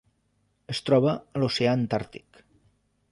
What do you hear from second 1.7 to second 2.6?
Antàrtic.